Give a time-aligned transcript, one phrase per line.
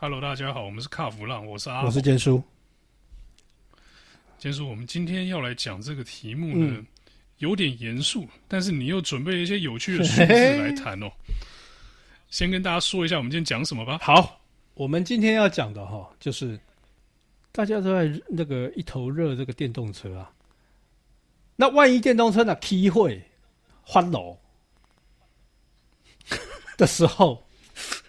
[0.00, 2.40] Hello，大家好，我们是卡弗浪，我是阿，我是坚叔。
[4.38, 6.86] 坚叔，我们今天要来讲这个题目呢，嗯、
[7.38, 11.10] 有点严肃，但是你又准备了一些有趣的数字来谈哦。
[12.30, 13.98] 先跟大家说一下，我们今天讲什么吧。
[14.00, 14.40] 好，
[14.74, 16.56] 我们今天要讲的哈，就是
[17.50, 20.30] 大家都在那个一头热这个电动车啊。
[21.56, 23.20] 那万一电动车呢，K 会
[23.84, 24.38] 翻楼
[26.76, 27.44] 的时候，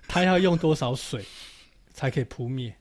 [0.08, 1.26] 它要用多少水？
[2.00, 2.74] 才可以扑灭。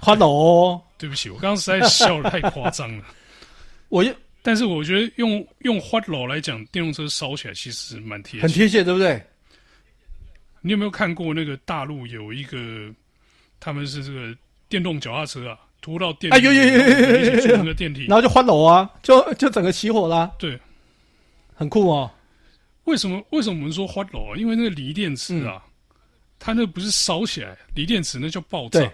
[0.00, 3.04] 花楼哦，对不起，我刚刚实在笑得太夸张了。
[3.90, 9.22] 我又，但是我觉得用用花楼来讲，电动车烧起来其实蛮贴切，很贴切，对不对？
[10.62, 12.90] 你有没有看过那个大陆有一个，
[13.60, 14.34] 他们是这个
[14.70, 20.32] 电动脚踏车啊，拖到电，哎呦呦呦呦，那个电梯，然后就花楼啊，就就整个起火啦。
[20.38, 20.58] 对，
[21.54, 22.10] 很酷哦。
[22.84, 23.22] 为什么？
[23.32, 24.36] 为什么我们说花楼啊？
[24.38, 25.62] 因为那个锂电池啊。
[25.66, 25.71] 嗯
[26.44, 28.92] 它那不是烧起来，锂电池那叫爆炸。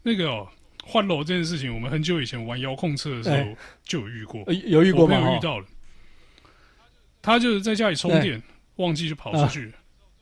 [0.00, 0.48] 那个哦，
[0.84, 5.18] 换楼这件事情，我们很久以前玩遥控车的时候就有遇过，有遇过吗？
[5.18, 5.66] 有遇到了。
[7.20, 8.40] 他就是在家里充电，
[8.76, 9.72] 忘记就跑出去。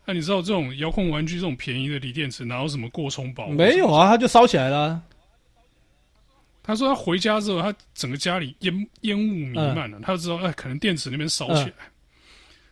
[0.06, 3.48] 那你知道这种遥控玩具这种便宜的锂电池，哪有什么过充保？
[3.48, 5.02] 没有啊，他就烧起来了。
[6.62, 11.74] 他说他回家之后，他整个家里烟烟雾弥漫了，他就知道哎，可能电池那边烧起来。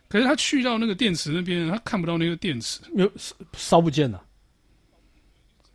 [0.09, 4.23] 可是他去到那个电池那边，他看不到那个电池，没有烧烧不见了。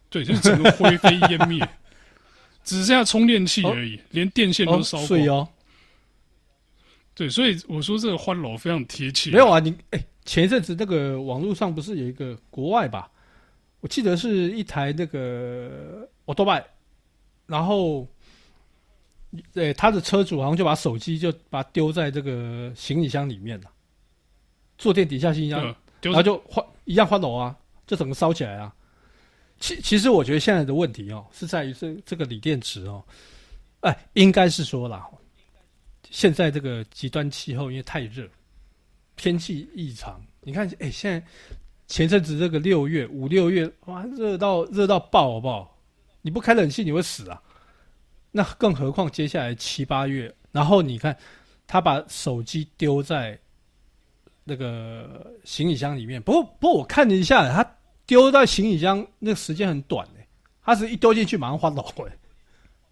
[0.08, 1.66] 对，就是整个灰飞烟灭，
[2.62, 5.20] 只剩下充电器而已，哦、连电线都烧光。
[5.20, 5.48] 哦，哦
[7.14, 9.30] 对，所以我说这个欢楼非常贴切。
[9.30, 13.10] 没有啊，你哎、欸，前一阵子那个网络上不是有一个国外吧？
[13.80, 16.64] 我记得是一台那个奥多拜，
[17.46, 18.06] 然后
[19.52, 23.71] 对他的车主好像就把手机就把它丢在这个行李箱里面了。
[24.82, 25.62] 坐垫底下行李箱，
[26.00, 28.74] 然后就换一样换楼啊，就整个烧起来啊。
[29.60, 33.00] 其其实我觉得现在的问题哦，是在于这这个锂电池哦，
[33.82, 35.08] 哎，应该是说啦，
[36.10, 38.28] 现在这个极端气候因为太热，
[39.14, 40.20] 天气异常。
[40.40, 41.24] 你看，哎，现在
[41.86, 45.78] 前阵子这个六月五六月哇，热到热到爆，好不好？
[46.22, 47.40] 你不开冷气你会死啊。
[48.32, 51.16] 那更何况接下来七八月，然后你看
[51.68, 53.38] 他把手机丢在。
[54.44, 57.64] 那个行李箱里面，不过不过我看了一下，他
[58.06, 60.26] 丢在行李箱那个时间很短诶，
[60.62, 62.12] 他是一丢进去马上翻楼诶，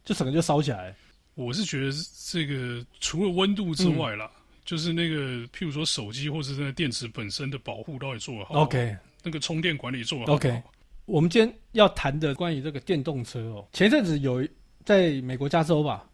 [0.04, 0.94] 就整个就烧起来。
[1.34, 1.92] 我是觉得
[2.28, 5.16] 这个除了温度之外啦，嗯、就是那个
[5.48, 10.62] 譬如说手机或是那个电池本身的保护到底做得好，好，OK，那个充电管理做得好，好，OK。
[11.06, 14.46] 我们今天要谈的关于这个电动车哦，前阵子有
[14.84, 16.08] 在美国加州吧，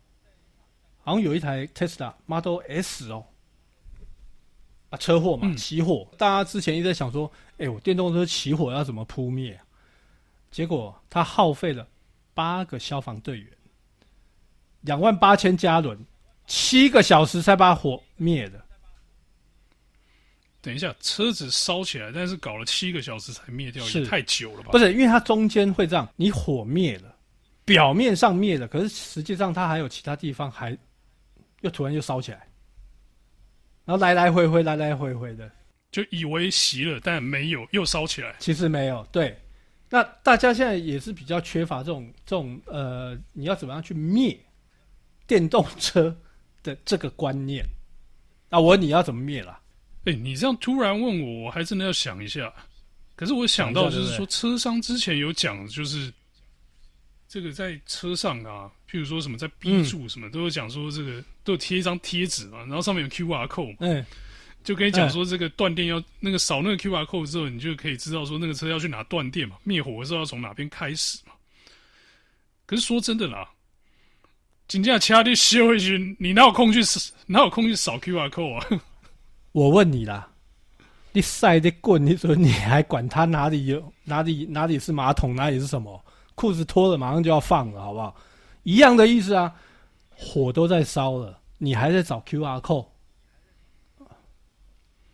[1.02, 3.22] 好像有一台 Tesla Model S 哦。
[4.90, 6.06] 啊，车祸嘛，起火。
[6.12, 9.58] 嗯、大家之前一直在想说，哎、欸，我电动车起火要怎么扑灭？
[10.50, 11.86] 结果他耗费了
[12.32, 13.48] 八个消防队员，
[14.82, 15.98] 两万八千加仑，
[16.46, 18.64] 七个小时才把火灭了。
[20.62, 24.70] 等一下，车子烧起来，但是搞了七个小时才灭掉，也太久了吧？
[24.72, 27.14] 不是，因为它中间会这样，你火灭了，
[27.64, 30.76] 表面上灭了，可是实际上它还有其他地方还
[31.60, 32.48] 又突然又烧起来。
[33.86, 35.50] 然后来来回回，来来回回的，
[35.90, 38.36] 就以为熄了，但没有，又烧起来。
[38.38, 39.34] 其实没有，对。
[39.88, 44.36] 那大家现在也是比较缺乏这种这种呃，你要怎么样去灭
[45.26, 46.14] 电动车
[46.62, 47.64] 的这个观念？
[48.50, 49.60] 那我问你要怎么灭啦？
[50.04, 52.52] 哎，你这样突然问我，我还真的要想一下。
[53.14, 56.12] 可是我想到就是说，车商之前有讲，就是
[57.36, 58.70] 这个在车上啊。
[58.88, 64.06] 譬如说什么在 B 柱什么，都有讲说这个都有贴一张贴纸嘛，然后上面有 QR code 嘛，嗯，
[64.62, 71.32] 就跟你讲说这个断电要那个扫那个 QR code 之后，你就可以知道说那个车要去哪断电嘛，灭火的时候要从哪边开始嘛。
[72.64, 73.46] 可是说真的啦，
[74.68, 76.80] 紧接着其他的修回去，你哪有空去
[77.26, 78.80] 哪有空去扫 QR code 啊？
[79.50, 80.30] 我问你啦，
[81.12, 86.02] 你晒的棍，你说你还管他哪里有哪里哪里是马桶，哪里是什么？
[86.36, 88.14] 裤子脱了马上就要放了，好不好？
[88.62, 89.52] 一样的意思啊，
[90.14, 92.86] 火都在烧了，你还在找 QR code？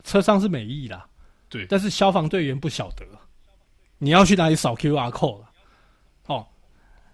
[0.05, 1.07] 车上是美意啦，
[1.49, 3.07] 对，但是消防队员不晓得，
[3.99, 5.51] 你要去哪里扫 QR code 了？
[6.27, 6.47] 哦，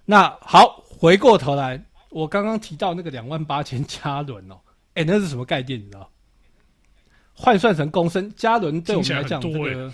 [0.04, 4.58] 那好，回过头来，我刚刚提到那个两万八千加仑哦，
[4.94, 5.78] 哎，那是什么概念？
[5.78, 6.10] 你知道？
[7.34, 9.92] 换算成公升，加仑对我们来讲，这个，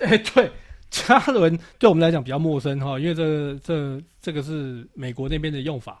[0.00, 0.50] 哎， 对。
[0.94, 6.00] 加仑对我们来讲比较陌生哈，因为这个、这这个是美国那边的用法，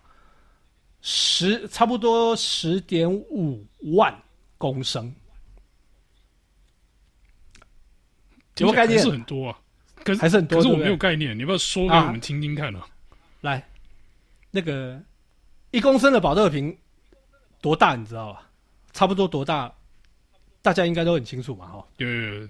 [1.00, 4.16] 十差不多十点五万
[4.56, 5.12] 公升，
[8.58, 9.00] 有没有概念？
[9.00, 9.58] 是很多啊，
[10.04, 10.58] 可是还是很多。
[10.58, 12.86] 可是我没有概念，你要不要说给我们听听看呢、啊？
[13.40, 13.68] 来，
[14.52, 15.02] 那个
[15.72, 16.74] 一公升的保特瓶
[17.60, 17.96] 多大？
[17.96, 18.48] 你知道吧？
[18.92, 19.74] 差不多多大？
[20.62, 21.84] 大家应该都很清楚嘛，哈。
[21.96, 22.48] 有有有，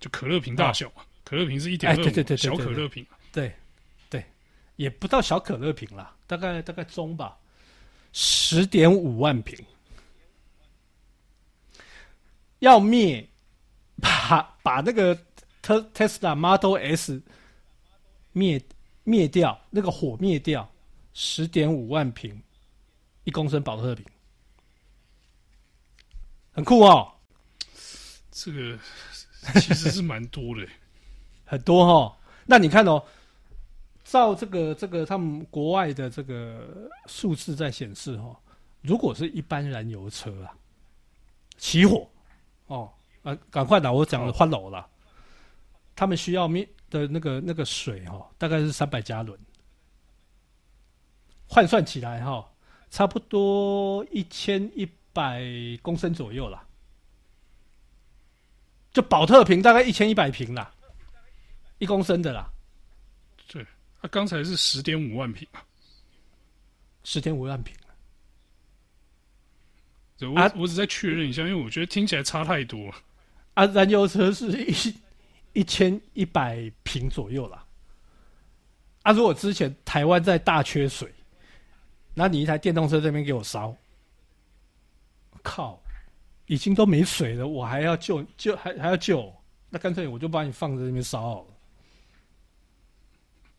[0.00, 1.04] 就可乐瓶大小嘛。
[1.24, 3.04] 可乐瓶是一点二，对对对，小可乐瓶。
[3.32, 3.52] 对
[4.10, 4.24] 对，
[4.76, 7.36] 也不到小可乐瓶啦，大概大概中吧，
[8.12, 9.58] 十点五万瓶。
[12.60, 13.28] 要灭，
[14.00, 15.14] 把把那个
[15.60, 17.20] 特 Tesla Model S
[18.32, 18.62] 灭
[19.02, 20.70] 灭掉，那个火灭掉，
[21.12, 22.42] 十点五万瓶，
[23.24, 24.04] 一公升保特瓶，
[26.52, 27.12] 很酷哦。
[28.30, 28.78] 这个
[29.60, 30.66] 其实是蛮多的，
[31.44, 32.16] 很多哈、哦。
[32.46, 33.02] 那你看哦，
[34.04, 38.36] 照这个这个他们国外的这个数字在显示哈、哦，
[38.82, 40.52] 如果是一般燃油车啊，
[41.56, 42.06] 起火
[42.66, 42.90] 哦，
[43.22, 44.86] 啊，赶快啦，我讲的换楼了，
[45.96, 49.38] 他们需要灭的那个那个水哈、哦，大概是三百加仑，
[51.48, 52.48] 换算起来哈、哦，
[52.90, 55.42] 差不多一千一百
[55.80, 56.62] 公升左右了。
[58.92, 60.72] 就保特瓶大概一千一百瓶啦，
[61.78, 62.50] 一公升的啦。
[63.48, 63.66] 对，
[64.00, 65.64] 他刚才是十点五万瓶啊，
[67.02, 67.74] 十点五万瓶。
[70.16, 72.92] 对，我、啊、我只在确认一下，因为我觉得听起来差太多。
[73.54, 74.94] 啊，燃油车是一
[75.52, 77.64] 一千一百瓶左右啦。
[79.02, 81.12] 啊，如果之前台湾在大缺水，
[82.14, 83.76] 那你一台电动车这边给我烧，
[85.42, 85.80] 靠！
[86.46, 89.34] 已经都没水了，我还要救救还还要救，
[89.70, 91.53] 那干脆我就把你放在那边烧好了，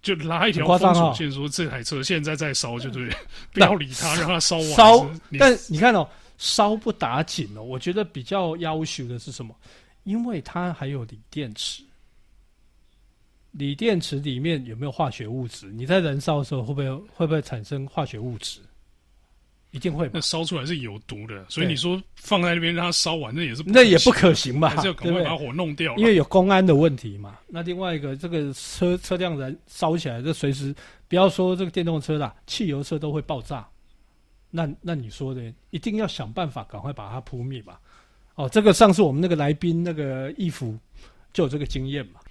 [0.05, 3.09] 就拉一条封锁线，说这台车现在在烧，就对，
[3.51, 4.69] 不要理它，让它烧完。
[4.75, 5.09] 烧，
[5.39, 6.07] 但你看哦，
[6.37, 7.63] 烧不打紧哦。
[7.63, 9.55] 我觉得比较要求的是什么？
[10.03, 11.81] 因为它还有锂电池，
[13.53, 15.65] 锂电池里面有没有化学物质？
[15.71, 18.59] 你在燃烧的时候会不会会不会产生化学物质？
[19.75, 24.69] 一定会，那烧出来是有毒的，所以你说放在那边让它烧完，那也是那也不可行吧？
[24.69, 27.37] 还是要赶快把火弄掉，因为有公安的问题嘛。
[27.45, 30.73] 那另外一个，这个车车辆燃烧起来，这随时
[31.09, 33.67] 不要说这个电动车啦，汽油车都会爆炸。
[34.49, 37.77] 那那你说的，一定要想办法赶快把它扑灭吧。
[38.35, 40.73] 哦，这个上次我们那个来宾那个义父
[41.33, 42.21] 就有这个经验嘛。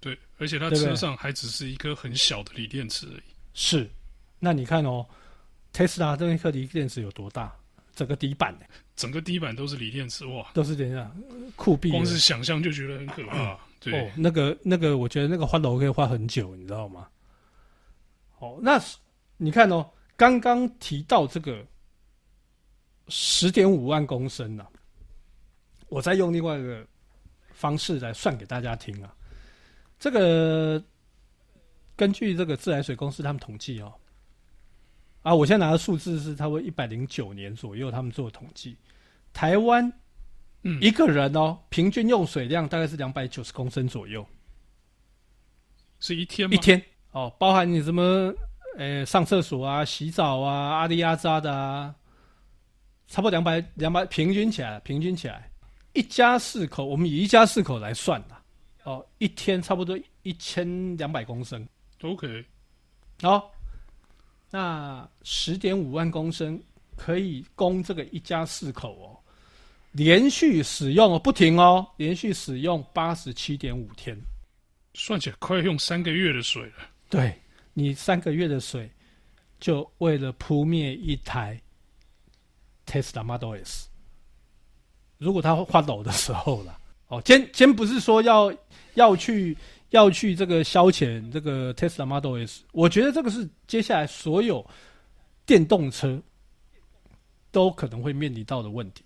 [0.00, 3.22] 对，而且他车上还只是一颗很小的锂电池而已。
[3.52, 3.90] 是，
[4.38, 5.04] 那你看哦。
[5.74, 7.52] 特斯拉这一颗锂电池有多大？
[7.94, 8.66] 整个底板呢？
[8.96, 10.48] 整个底板都是锂电池哇！
[10.54, 11.14] 都是这样
[11.56, 13.36] 酷毙，光是想象就觉得很可怕。
[13.38, 17.08] 嗯、 对、哦，那个那个，我觉得那个花楼可以花很久，你知道吗？
[18.38, 18.80] 哦，那
[19.36, 21.64] 你看哦，刚刚提到这个
[23.08, 24.66] 十点五万公升啊，
[25.88, 26.86] 我再用另外一个
[27.52, 29.12] 方式来算给大家听啊。
[29.98, 30.82] 这个
[31.96, 33.92] 根据这个自来水公司他们统计哦。
[35.24, 38.76] 啊，我现在拿的数字是差不多一百零九年左右，他们做的统计，
[39.32, 39.90] 台湾，
[40.64, 44.24] 嗯，一个人哦，平均用水量大概是两百九十公升左右，
[45.98, 46.54] 是一天吗？
[46.54, 46.80] 一天
[47.12, 48.02] 哦，包含你什么，
[48.76, 51.94] 呃、欸，上厕所啊、洗澡啊、阿里阿扎的啊，
[53.08, 55.50] 差不多两百两百，平均起来，平均起来，
[55.94, 58.36] 一家四口，我们以一家四口来算的，
[58.82, 61.66] 哦，一天差不多一千两百公升
[62.02, 62.44] ，OK，
[63.22, 63.50] 好。
[64.54, 66.62] 那十点五万公升
[66.94, 69.18] 可以供这个一家四口哦，
[69.90, 74.16] 连续使用哦，不停哦，连续使用八十七点五天，
[74.94, 76.88] 算起来快用三个月的水了。
[77.10, 77.36] 对，
[77.72, 78.88] 你三个月的水，
[79.58, 81.60] 就为了扑灭一台
[82.86, 83.88] Tesla Model S。
[85.18, 88.54] 如果它发抖的时候了，哦，先先不是说要
[88.94, 89.56] 要去。
[89.94, 94.68] 要去这个消遣这个 Tesla Model S，我觉得这个是接下来所有
[95.46, 96.20] 电动车
[97.52, 99.04] 都可能会面临到的问题。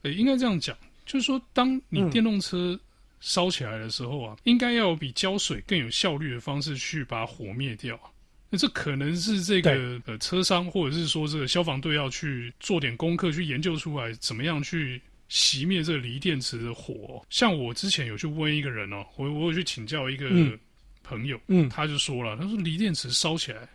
[0.00, 0.74] 呃、欸，应该这样讲，
[1.04, 2.80] 就是说，当你电动车
[3.20, 8.00] 烧起来的时候啊，嗯、应该要有比浇水更有效率的方式去把火灭掉。
[8.48, 14.98] 那这可能是这个呃车商或者是说这个消防队要去做点功课，去研究出来怎么样去。
[15.32, 20.28] 熄灭这个锂电池的火，像我之前有去问一个人哦，我我有去请教一个
[21.02, 23.66] 朋友，嗯，他就说了，他说锂电池烧起来，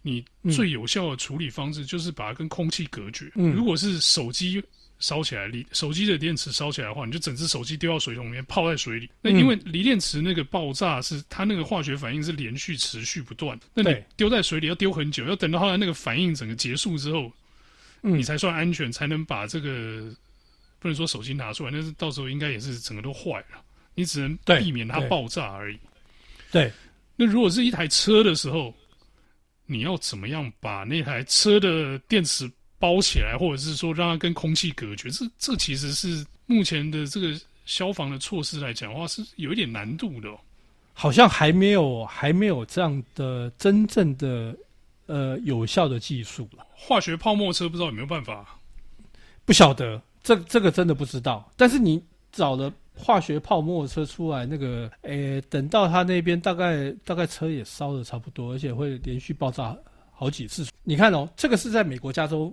[0.00, 3.28] 你最有效的处理方式就是把它跟空气隔绝。
[3.34, 4.62] 嗯，如果是手机
[5.00, 9.10] 烧起来，锂手机的电池烧起来的话，你就整只手机丢到水桶里面泡在水里。
[9.20, 17.32] 那因为锂电池那个爆炸是它那个化学反应是连续持续不断，那你丢在水里要丢很久，要等到后来那个反应整个结束之后，
[18.02, 20.14] 你才算安全，才能把这个。
[20.78, 23.62] 不能说手机拿出来，但是到时候应该也是整个都坏了。
[23.94, 25.78] 你只能避免它爆炸而已。
[26.52, 26.72] 对，对
[27.16, 28.74] 那如果是一台车的时候，
[29.64, 35.08] 你要怎么样把那台车的电池包起来，或者是说让它跟空气隔绝？
[35.08, 40.38] 这这其实是目前的这个消防的措施来讲的话，是有一点难度的哦。
[40.92, 44.56] 好像还没有还没有这样的真正的
[45.06, 46.66] 呃有效的技术了。
[46.74, 48.58] 化学泡沫车不知道有没有办法？
[49.44, 51.50] 不晓得，这这个真的不知道。
[51.56, 52.02] 但是你
[52.32, 52.72] 找了。
[52.98, 59.76] 化学泡沫车出来，那个，诶、欸，等到他那边大概大概车也烧的差不多，而且会连续爆炸
[60.10, 60.66] 好几次。
[60.82, 62.50] 你看哦，这个是在美国加州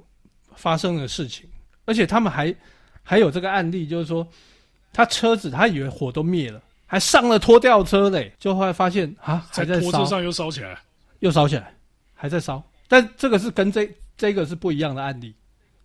[0.53, 1.49] 发生的事情，
[1.85, 2.53] 而且他们还
[3.01, 4.27] 还有这个案例，就是说
[4.91, 10.77] 他车子他以为火都灭了，还上了拖吊车嘞，就后来发现啊还在烧，拖车上又烧起来，
[11.19, 11.73] 又烧起来，
[12.13, 12.61] 还在烧。
[12.89, 15.33] 但这个是跟这这个是不一样的案例。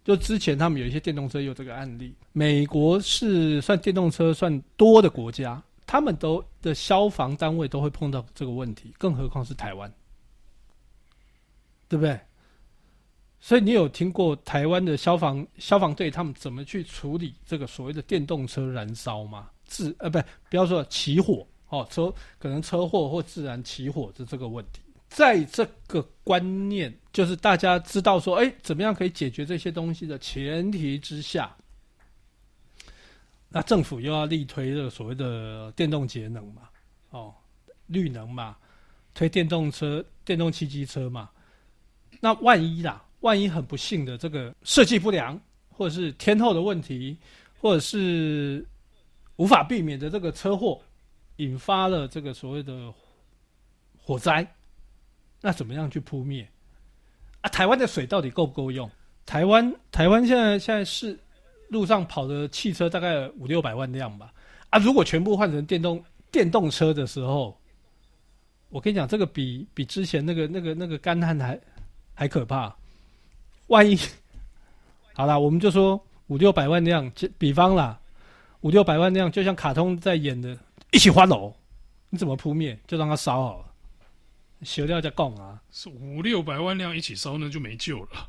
[0.08, 9.92] 就之前他们有一些电动车有这个案例，美国是算电动车算多的国家，他们都的消防单位都会碰到这个问题，更何况是台湾，
[11.88, 12.18] 对不对？
[13.38, 19.50] 所以你有听过台湾的消防消防队他们怎么去处理这个所谓的电动车燃烧吗？
[19.66, 24.80] 自呃不，不要说起火哦，车可能车祸或自燃起火的这个问题。
[25.08, 31.56] 在这个观念，就是大家知道说，哎，怎么样可以解决这些东西的前提之下，
[33.48, 36.68] 那政府又要力推这个所谓的电动节能嘛，
[37.10, 37.34] 哦，
[37.86, 38.56] 绿能嘛，
[39.14, 41.30] 推电动车、电动汽机车嘛。
[42.20, 47.16] 那万一啦，万一很不幸的这个设计不良，或者是天候的问题，
[47.60, 48.66] 或者是
[49.36, 50.82] 无法避免的这个车祸，
[51.36, 52.92] 引发了这个所谓的
[53.96, 54.46] 火灾。
[55.40, 56.48] 那怎么样去扑灭？
[57.40, 58.90] 啊，台湾的水到底够不够用？
[59.24, 61.18] 台湾台湾现在现在是
[61.68, 64.32] 路上跑的汽车大概五六百万辆吧。
[64.70, 67.56] 啊，如果全部换成电动电动车的时候，
[68.70, 71.60] 我跟你讲，这个比比之前那个那个那个干旱还
[72.14, 72.74] 还可怕。
[73.68, 73.98] 万一
[75.12, 77.98] 好啦，我们就说五六百万辆，比方啦，
[78.62, 80.56] 五六百万辆，就像卡通在演的，
[80.90, 81.54] 一起翻楼，
[82.10, 82.78] 你怎么扑灭？
[82.86, 83.67] 就让它烧好了。
[84.62, 88.28] 修掉再供啊，是五六百万辆一起烧，那就没救了。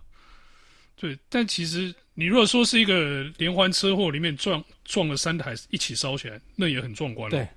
[0.95, 7.37] 对，但其实你如果说是一个连环车祸里面撞撞了三台一起烧起来，那也很壮观了。
[7.37, 7.47] 对，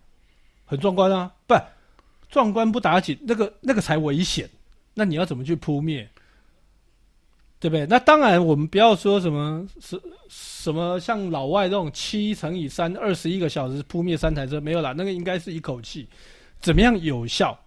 [0.65, 1.31] 很壮观啊！
[1.47, 1.55] 不，
[2.31, 4.49] 壮观不打紧，那个那个才危险。
[4.95, 6.09] 那你要怎么去扑灭？
[7.59, 7.87] 对不对？
[7.87, 16.09] 那当然，我们不要说什么什什么像老外这种七乘以三二十一个小时扑灭三台车没有啦，那个应该是一口气。
[16.61, 17.59] 怎么样有效？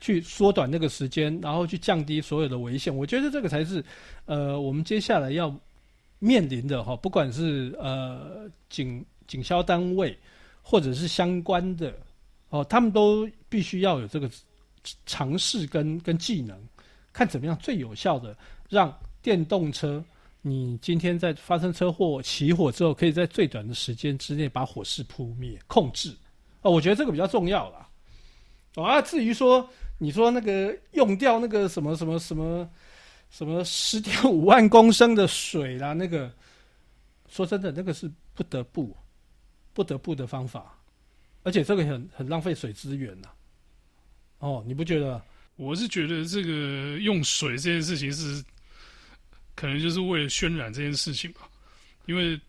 [0.00, 3.84] 去缩短那个时间，然后去降低所有的危险，我觉得这个才是，
[4.26, 5.52] 呃，我们接下来要
[6.20, 10.16] 面临的哈，不管是呃警警消单位，
[10.62, 11.92] 或者是相关的
[12.50, 14.30] 哦，他们都必须要有这个
[15.04, 16.56] 尝试跟跟技能，
[17.12, 18.36] 看怎么样最有效的
[18.68, 20.04] 让电动车，
[20.42, 26.14] 你今天在发生车祸起火之后，可以在最短的时间之内把火势扑灭控制，
[26.62, 27.88] 哦，我觉得这个比较重要啦。
[28.76, 29.68] 啊，至于说。
[29.98, 32.70] 你说那个用掉那个什么什么什么
[33.30, 36.32] 什么十点五万公升的水啦，那个
[37.28, 38.96] 说真的，那个是不得不
[39.74, 40.78] 不得不的方法，
[41.42, 43.28] 而且这个很很浪费水资源呐。
[44.38, 45.20] 哦，你不觉得？
[45.56, 48.40] 我是觉得这个用水这件事情是
[49.56, 51.50] 可能就是为了渲染这件事情吧，
[52.06, 52.40] 因为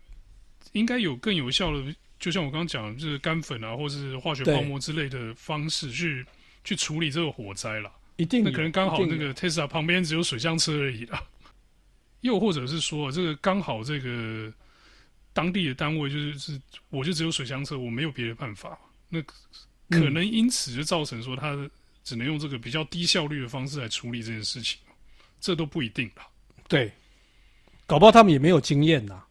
[0.70, 6.24] 应该有更有效的，就像我刚刚讲，就是干粉啊，或是化学泡沫之类的方式去。
[6.62, 11.22] 去处理这个火灾了，一定那可能刚好那个 Tesla 旁边只有水箱车而已啦，
[12.20, 14.52] 又或者是说这个刚好这个
[15.32, 19.22] 当地的单位就是是我就只有水箱车，我没有别的办法，那
[19.88, 21.56] 可能因此就造成说他
[22.04, 24.78] 只能用这个比较低效率的方式来处理这件事情，
[25.40, 26.26] 这都不一定啦。
[26.68, 26.92] 对，
[27.86, 29.22] 搞不好他们也没有经验呐。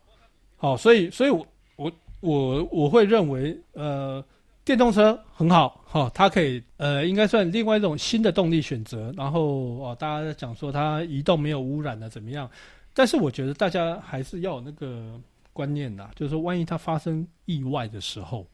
[0.57, 4.25] 好，所以所以我我我我会认为呃。
[4.69, 9.11] 电动车很好，哈、哦，它可以，呃，应该算另外一种新的动力选择。
[9.17, 9.41] 然后，
[9.79, 12.47] 哦，大家讲说它移动没有污染了，怎么样？
[12.93, 15.19] 但是我觉得大家还是要有那个
[15.53, 18.45] 观念的，就是说，万一它发生意外的时候，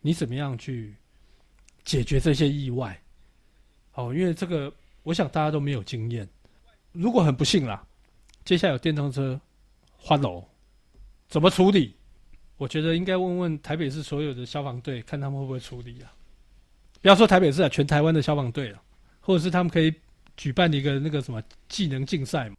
[0.00, 0.94] 你怎么样去
[1.84, 2.98] 解决这些意外？
[3.92, 4.72] 哦，因为这个，
[5.02, 6.26] 我想大家都没有经验。
[6.92, 7.86] 如果很不幸啦，
[8.42, 9.38] 接下来有电动车
[9.98, 10.42] 翻楼，
[11.28, 11.94] 怎么处理？
[12.58, 16.12] 我觉得应该问问台北市所有的消防队，看他们会不会处理啊？
[17.00, 18.82] 不要说台北市啊，全台湾的消防队啊，
[19.20, 19.94] 或者是他们可以
[20.36, 22.56] 举办一个那个什么技能竞赛嘛？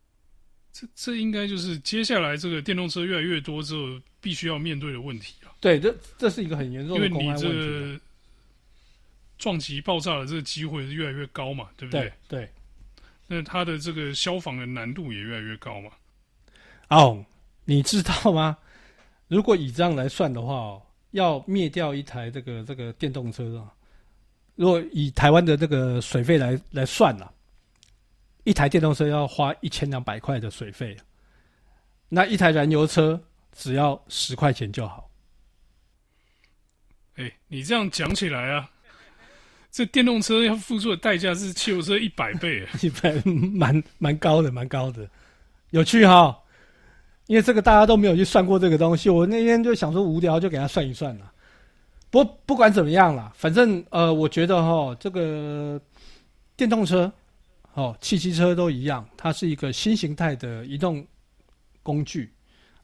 [0.72, 5.52] 这这应该就是接下来这个电动车越来越多之后必须要面对的问题啊。
[5.60, 7.48] 对，这这是一个很严重的公安问题。
[7.48, 8.02] 因为你这个
[9.38, 12.02] 撞击爆炸的这个机会是越来越高嘛，对不对？
[12.28, 12.40] 对。
[12.40, 12.50] 对
[13.32, 15.92] 那它的这个消防的难度也越来越高嘛？
[16.88, 17.26] 哦，
[17.66, 18.58] 你知道吗？
[19.30, 20.82] 如果以这样来算的话哦，
[21.12, 23.72] 要灭掉一台这个这个电动车啊，
[24.56, 27.32] 如果以台湾的这个水费来来算啊，
[28.44, 30.98] 一台电动车要花一千两百块的水费，
[32.10, 33.22] 那一台燃油车
[33.54, 35.10] 只要十块钱就好。
[37.16, 38.70] 哎，你这样讲起来啊。
[39.72, 45.08] 这电动车要付出的代价是汽油车一百倍， 一百蛮蛮高的，蛮高的，
[45.70, 46.36] 有趣哈。
[47.30, 51.32] 因为这个大家都没有去算过这个东西，我那天就想说无聊，就给他算一算了。
[52.10, 55.80] 不不管怎么样啦，反正呃，我觉得哈，这个
[56.58, 57.10] 电动车，
[57.76, 61.06] 哦，汽机车都一样，它是一个新形态的移动
[61.84, 62.34] 工具。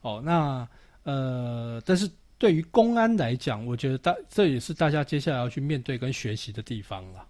[0.01, 0.67] 哦，那
[1.03, 2.07] 呃，但是。
[2.37, 7.25] 对于公安来讲，我觉得大这也是大家接下来要去面对跟学习的地方了。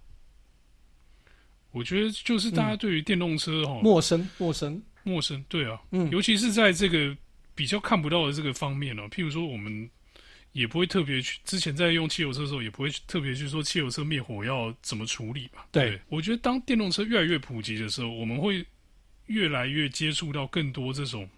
[1.71, 7.15] 我觉得就是大家对于电动车哈、嗯、陌生、陌生、陌生，对啊，嗯，尤其是在这个
[7.55, 9.89] 比较看不到的这个方面呢，譬如说我们
[10.51, 15.61] 也不会特别去之前在用汽油车的时候，也不会特别去说汽油车灭火要怎么处理嘛。
[15.71, 18.65] 对，对，我觉得当电动车越来越普及的时候，我们会
[19.27, 21.29] 越来越接触到更多这种。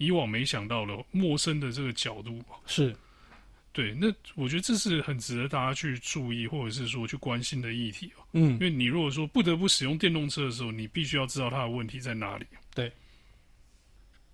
[0.00, 2.94] 以往没想到的陌生的这个角度是，
[3.78, 8.10] 对，那我觉得这是很值得大家去注意或者是说去关心的议题。
[8.32, 12.44] 嗯，因为你如果说不得不使用电动车的时候，你必须要知道它的问题在哪里。
[12.74, 12.90] 对。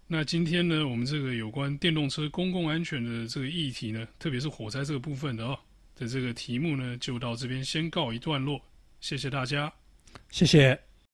[0.06, 5.60] 那今天呢，我们这个有关电动车公共安全的这个议题呢，特别是火灾这个部分的哦
[5.94, 8.58] 的这个题目呢，就到这边先告一段落。
[9.02, 9.70] 谢谢大家，
[10.30, 10.93] 谢谢。